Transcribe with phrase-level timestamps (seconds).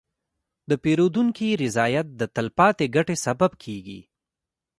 [0.69, 4.01] د پیرودونکي رضایت د تلپاتې ګټې سبب کېږي.